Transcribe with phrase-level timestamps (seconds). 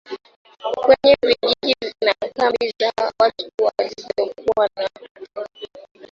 [0.83, 5.67] kwenye vijiji na kambi za watu wasiokuwa na makazi